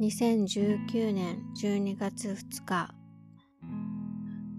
[0.00, 2.94] 2019年12月2日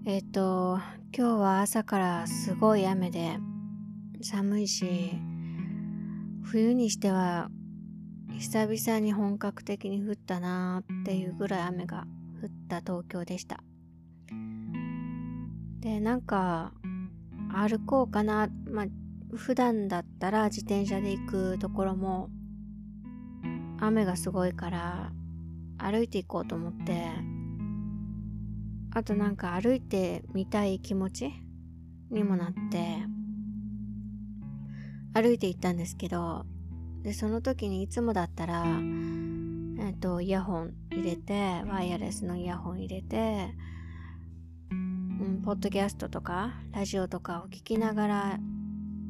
[0.04, 0.78] えっ、と
[1.16, 3.38] 今日は朝からすごい雨で
[4.20, 5.12] 寒いし
[6.42, 7.48] 冬にしては
[8.38, 12.04] 久々に本格的に降ったなーっていうぐらい雨が
[12.42, 13.62] 降った東京でした。
[15.80, 16.74] でなんか
[17.50, 18.86] 歩こうかなまあ
[19.34, 22.28] 普段だったら自転車で行くところも
[23.80, 25.12] 雨がすごいから
[25.82, 27.10] 歩いていこうと思って。
[28.92, 31.32] あとなんか歩いてみたい気持ち
[32.10, 33.20] にもなって。
[35.12, 36.44] 歩いて行ったんですけど
[37.02, 38.64] でその時にいつもだったら
[39.80, 43.54] えっ、とイヤホン入れてワイヤレスのイヤホン入れて、
[44.70, 48.38] うん、ポッドキャストとかラジオとかを聞きながら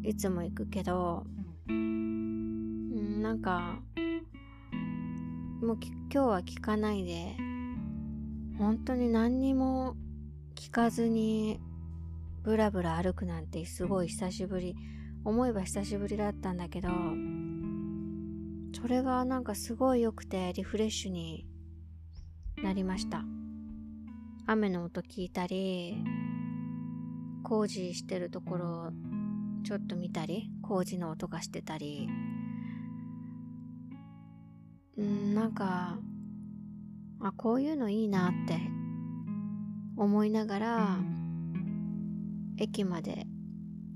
[0.05, 1.27] いつも行くけど、
[1.69, 3.81] うん、なんか
[5.63, 5.79] もう
[6.13, 7.37] 今日は聞かないで。
[8.59, 9.95] 本当に何にも
[10.55, 11.61] 聞かずに
[12.43, 14.75] ブラブラ歩くなんてすごい久しぶり。
[15.23, 16.89] 思えば久しぶりだったんだけど
[18.73, 21.47] それがなんかすごい良くてリフレッシュに
[22.63, 23.23] なりました。
[24.47, 26.03] 雨の音聞いたり
[27.45, 28.93] 工事してるところ
[29.65, 32.09] ちょっと見たり工事の音がしてたり。
[34.97, 35.99] うんなんか
[37.21, 38.59] あこういうのいいなって
[39.97, 40.99] 思いながら
[42.57, 43.27] 駅まで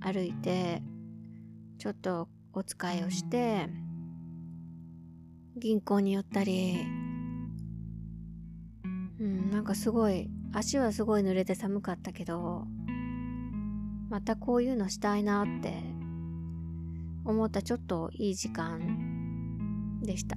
[0.01, 0.83] 歩いて
[1.79, 3.69] ちょっとお使いをして
[5.57, 6.79] 銀行に寄ったり
[9.19, 12.65] うんなんかすごい足はすごい濡れて寒かったけど
[14.11, 15.83] またこういうのしたいなって
[17.25, 20.37] 思ったちょっといい時間でした。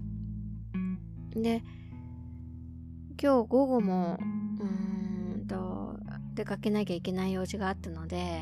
[1.42, 1.64] で
[3.22, 4.18] 今日午後も
[4.60, 5.98] うーんと
[6.34, 8.42] 出かけなきゃいけない用事があったので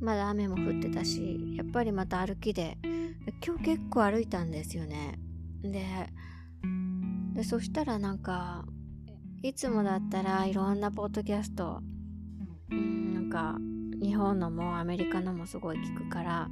[0.00, 2.78] まだ雨も降ってたしやっぱりまた歩きで
[3.44, 5.18] 今日結構歩いたんですよね。
[5.62, 5.84] で
[7.34, 8.64] でそしたらなんか
[9.42, 11.82] いつもだったらいろんなポッドキャスト
[12.70, 13.58] うんなんか
[14.00, 16.50] 日本のもアメリカのもすごい聞くから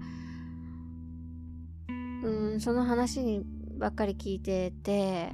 [1.88, 3.44] うんその話に
[3.76, 5.30] ばっかり聞いてて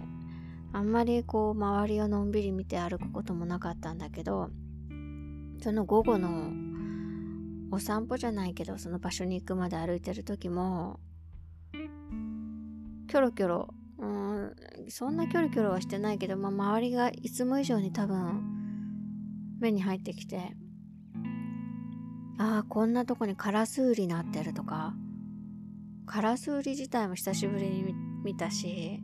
[0.72, 4.50] あんまりこう周りをのんびり見て歩くこともなかったんだけど
[5.62, 6.52] その午後の
[7.72, 11.00] お散歩じゃないけどその場所に行くまで歩いてる時も
[11.72, 13.68] キョロキョロ
[13.98, 14.56] うん
[14.88, 18.42] そんなキョロキョロはしてないけど、まあ、周りがいつも以上に多分
[19.60, 20.52] 目に入ってきて
[22.38, 24.94] ああこんなとこにカラスウリなってるとか
[26.06, 29.00] カラスウリ自体も久しぶりに見たし。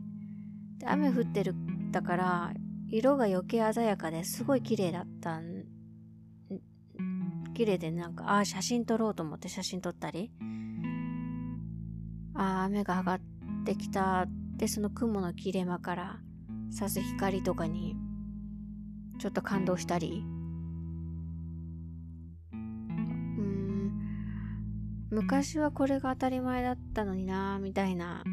[0.79, 1.55] で雨降ってる
[1.91, 2.53] だから
[2.89, 5.63] 色が余計鮮やかですごい綺麗だったん
[7.57, 10.31] 綺麗でなんかああ写真撮ろうと思って写真撮ったり。
[12.35, 13.19] ああ雨が上がっ
[13.65, 14.27] てきた。
[14.57, 16.19] でその雲の切れ間から
[16.69, 17.95] 差す光とかに
[19.19, 20.23] ちょっと感動したり。
[22.53, 23.91] うん。
[25.09, 28.23] 昔はこれが当たり前だったのになみたいな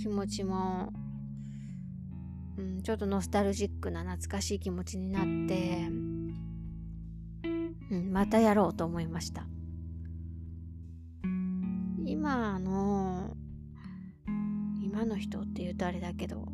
[0.00, 0.90] 気持ちも、
[2.56, 5.88] うん、ちょっとノスタルジックな懐かしい気持ちになって、
[7.90, 9.46] うん、またやろうと思いました。
[12.06, 13.36] 今の
[14.82, 16.48] 今の人って言うとあれだけど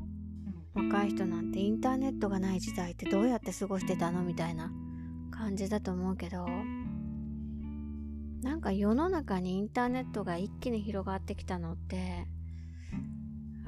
[0.74, 4.72] 若い人なんてインターネットがない時代ってどうやって過ごしてたのみたいな
[5.30, 6.46] 感じだと思うけど
[8.42, 12.26] なんか世の中にインターネットが一気に広がってきたのって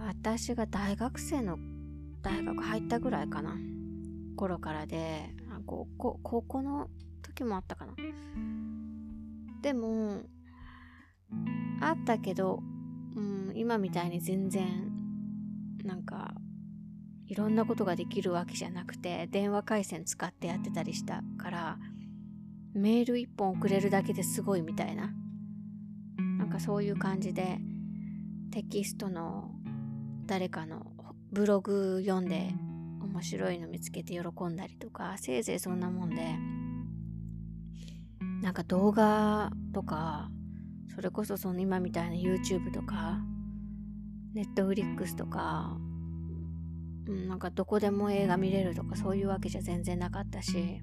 [0.08, 1.58] 私が大学生の
[2.22, 3.58] 大学入ったぐらいかな。
[4.36, 5.34] 頃からで
[5.66, 6.88] 高校高校の
[7.20, 7.92] 時もあったかな。
[9.60, 10.22] でも
[11.82, 12.60] あったけど、
[13.16, 14.91] うん、今みたいに全然
[15.84, 16.33] なんか
[17.27, 21.78] いろんなことができるわけじゃなくて電話回線使ってやってたりしたから
[22.72, 25.12] メール1本送れるだけですごいみたいな。
[26.38, 27.59] なんかそういう感じで
[28.50, 29.58] テキストの
[30.28, 30.92] 誰かの
[31.33, 32.51] ブログ読んで
[33.01, 36.36] 面白いの見つけて喜んだりとかせいぜいそんなもんで
[38.42, 40.28] なんか動画とか
[40.95, 43.21] それこそその今みたいな YouTube とか
[44.36, 45.78] Netflix とか、
[47.07, 50.83] うん、なんかどこでも映画見れるとかそういうわけじゃ全然なかったし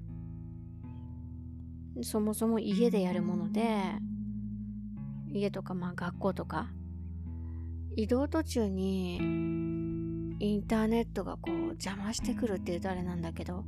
[2.02, 3.62] そもそも家でやるもので
[5.28, 6.68] 家とかまあ学校とか
[7.96, 9.16] 移動途中に
[10.38, 13.64] インターネットがこう邪魔してくるっていうとあれなんだけど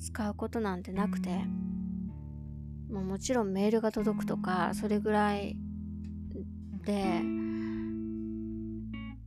[0.00, 1.30] 使うことなんてなくて
[2.88, 5.56] もうもちろんメールが届くとかそれぐらい
[6.84, 7.22] で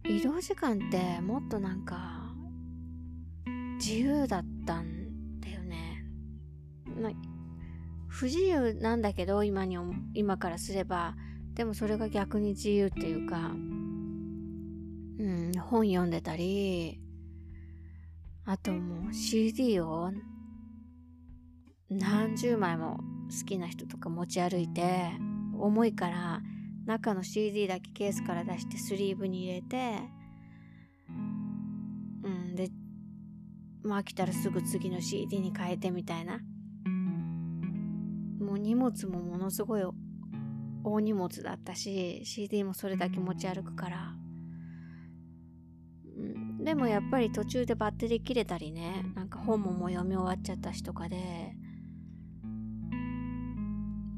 [0.07, 2.33] 移動時間ってもっとなんか
[3.77, 6.05] 自由だったんだよね。
[6.85, 7.11] ま
[8.07, 9.77] 不自由なんだけど今に
[10.13, 11.15] 今からすれば
[11.53, 13.51] でもそれが逆に自由っていうか、
[15.19, 16.99] うん、本読んでたり
[18.45, 20.11] あともう CD を
[21.89, 22.97] 何十枚も
[23.29, 25.11] 好きな人とか持ち歩いて
[25.57, 26.41] 重いから
[26.85, 29.99] 中の CD だけケースから出してスリーブに入れて
[32.23, 32.69] うんで
[33.83, 36.39] まあ飽きたらすぐ次の CD に変えてみたいな。
[38.39, 39.83] もう荷物もものすごい
[40.83, 44.15] 大荷物だったし CD もそれだけ持ち歩くから、
[46.69, 51.55] でもやっぱり途中でバッテリー切れたりねなんか本ももう読み終わっちゃったしとかで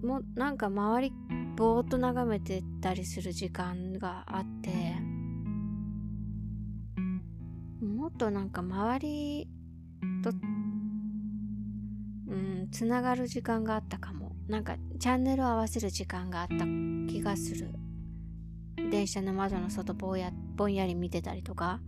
[0.04, 1.14] もうなんか周り
[1.56, 4.70] ぼーっと眺めてたりする時間があって
[7.86, 9.48] もっとなんか周り
[10.22, 10.34] とう
[12.36, 14.36] んつながる時間があったかも。
[14.50, 16.66] なんかチャンネルを合わせる時間があった
[17.10, 17.70] 気がする。
[18.90, 21.80] 電車の窓の外ぼやぼんやり見てたりとか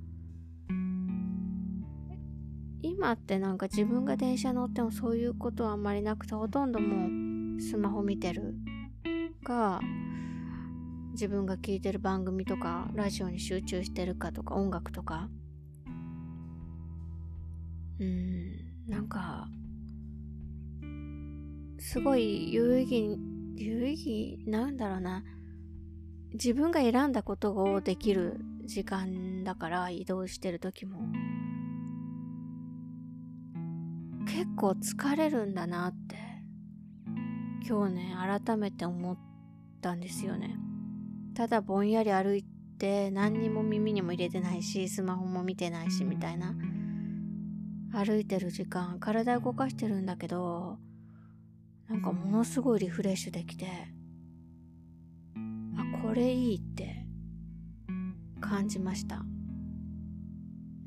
[2.83, 8.55] 今ってなんか自分が電車乗ってもそういうことはあんまりなくてほとんどもうスマホ見てる
[9.43, 9.79] か
[11.13, 15.29] 自分が聴いてる番組とかラジオに集中してるかとか音楽とか。
[17.99, 19.47] うんなんか
[21.79, 23.17] すごい有意義
[23.55, 25.23] 有意義なんだろうな。
[26.33, 30.99] 自分が選んだことをできる時間だから移動してる時も。
[34.43, 36.17] 結構疲れるんだなって
[37.65, 39.17] 今日ね改めて思っ
[39.81, 40.57] たんですよね。
[41.33, 42.43] ただぼんやり歩い
[42.77, 46.53] て何にも耳にも入れてないしスマホも見てないしみたいな。
[47.93, 50.77] 歩いてる時間体動かしてるんだけど
[51.87, 53.67] なんかものすごいリフレッシュできて
[55.77, 57.05] あこれいいって
[58.41, 59.23] 感じました。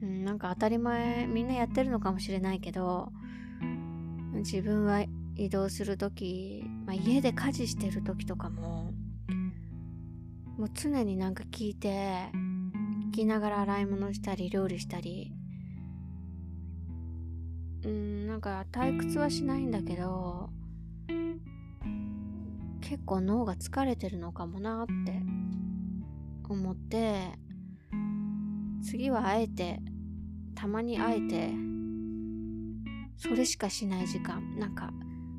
[0.03, 3.13] うんなんか当たり前みんなやってるのかもしれないけど
[4.39, 5.05] 自分は
[5.37, 8.93] 移動する時、まあ、家で家事してる時とかも
[10.59, 12.31] もう常になんか聞いて
[13.09, 15.33] 聞きながら洗い物したり料理したり
[17.85, 20.49] うんなんか退屈はしないんだけど
[22.81, 25.21] 結構脳が疲れてるのかもなって
[26.49, 27.33] 思って
[28.83, 29.81] 次はあえて
[30.55, 31.51] たまにあえて
[33.17, 34.59] それしかしない時間。
[34.59, 34.93] なんか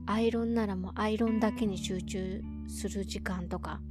[0.05, 3.81] アイロンならもうアイロンだけに集中する時間とか。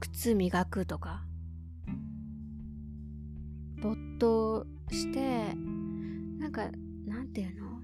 [0.00, 1.24] 靴磨くとか。
[3.80, 5.54] 没頭して
[6.38, 6.70] なんか
[7.06, 7.80] なんていうの？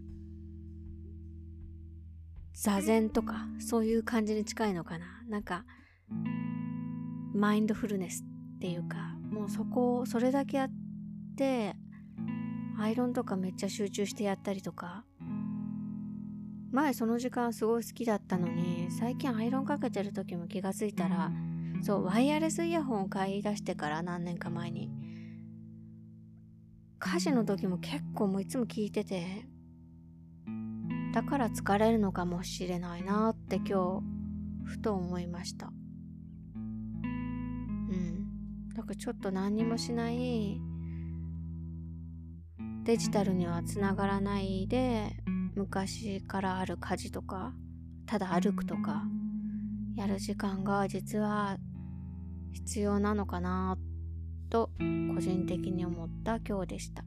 [2.52, 5.06] 座禅とかそういう感じに近いのかな。
[5.28, 5.64] なんか
[7.34, 8.24] マインドフルネス
[8.56, 8.96] っていうか
[9.30, 10.68] もうそこをそれだけやっ
[11.36, 11.76] て
[12.78, 15.04] アイロンとかめっちゃ集中してやったりとか。
[16.70, 21.32] 前その時間すごい好きだったのに最近アイロンかけてる時も気がついたら
[21.82, 24.90] そうワイヤレスイヤホンを買い出してから何年か前に。
[27.00, 29.46] 家事の時も結構もういつも聞いてて
[31.14, 34.02] だから疲れるのかもしれないなって今日
[34.64, 35.66] ふと思いました。
[35.66, 38.24] うん。
[38.74, 40.60] だからちょっと何にもしない
[42.88, 45.14] デジタルにはつながらないで
[45.54, 47.52] 昔からある家事とか
[48.06, 49.02] ただ歩くとか
[49.94, 51.58] やる時間が実は
[52.50, 53.76] 必要なのかな
[54.48, 54.70] と
[55.14, 57.04] 個人的に思った今日でした。